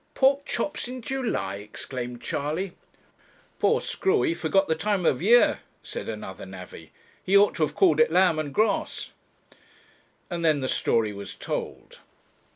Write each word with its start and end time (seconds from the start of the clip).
'Pork 0.15 0.45
chops 0.45 0.87
in 0.87 1.03
July!' 1.03 1.57
exclaimed 1.57 2.23
Charley. 2.23 2.73
'Poor 3.59 3.79
Screwy 3.81 4.33
forgot 4.33 4.67
the 4.67 4.73
time 4.73 5.05
of 5.05 5.21
year,' 5.21 5.59
said 5.83 6.09
another 6.09 6.43
navvy; 6.43 6.91
'he 7.23 7.37
ought 7.37 7.53
to 7.53 7.61
have 7.63 7.75
called 7.75 7.99
it 7.99 8.11
lamb 8.11 8.39
and 8.39 8.51
grass.' 8.51 9.11
And 10.27 10.43
then 10.43 10.59
the 10.59 10.67
story 10.67 11.13
was 11.13 11.35
told. 11.35 11.99